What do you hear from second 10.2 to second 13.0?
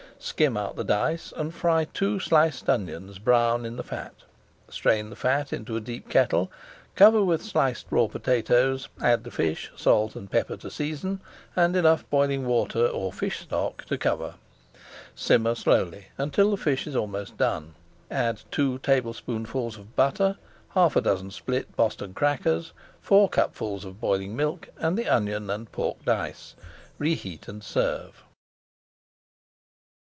pepper to season, and enough boiling water